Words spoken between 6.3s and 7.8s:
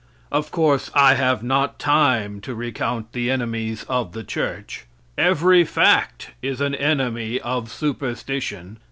is an enemy of